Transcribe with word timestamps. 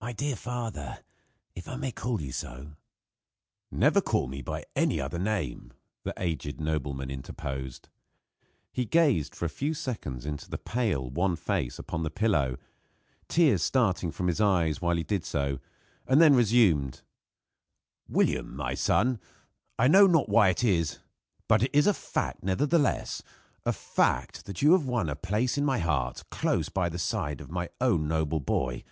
"My 0.00 0.12
dear 0.12 0.34
father, 0.34 1.04
if 1.54 1.68
I 1.68 1.76
may 1.76 1.92
call 1.92 2.20
you 2.20 2.32
so" 2.32 2.72
"Never 3.70 4.00
call 4.00 4.26
me 4.26 4.42
by 4.42 4.64
any 4.74 5.00
other 5.00 5.20
name," 5.20 5.72
the 6.02 6.12
aged 6.16 6.60
nobleman 6.60 7.12
interposed. 7.12 7.88
He 8.72 8.84
gazed 8.86 9.36
for 9.36 9.44
a 9.44 9.48
few 9.48 9.72
seconds 9.72 10.26
into 10.26 10.50
the 10.50 10.58
pale, 10.58 11.08
wan 11.08 11.36
face 11.36 11.78
upon 11.78 12.02
the 12.02 12.10
pillow, 12.10 12.56
tears 13.28 13.62
starting 13.62 14.10
from 14.10 14.26
his 14.26 14.40
eyes 14.40 14.80
while 14.82 14.96
he 14.96 15.04
did 15.04 15.24
so; 15.24 15.60
and 16.08 16.20
then 16.20 16.34
resumed: 16.34 17.02
"William, 18.08 18.56
my 18.56 18.74
son, 18.74 19.20
I 19.78 19.86
know 19.86 20.08
not 20.08 20.28
why 20.28 20.48
it 20.48 20.64
is, 20.64 20.98
but 21.46 21.62
it 21.62 21.70
is 21.72 21.86
a 21.86 21.94
fact 21.94 22.42
nevertheless, 22.42 23.22
a 23.64 23.72
fact 23.72 24.46
that 24.46 24.60
you 24.60 24.72
have 24.72 24.86
won 24.88 25.08
a 25.08 25.14
place 25.14 25.56
in 25.56 25.64
my 25.64 25.78
heart 25.78 26.24
close 26.32 26.68
by 26.68 26.88
the 26.88 26.98
side 26.98 27.40
of 27.40 27.48
my 27.52 27.68
own 27.80 28.08
noble 28.08 28.40
boy. 28.40 28.82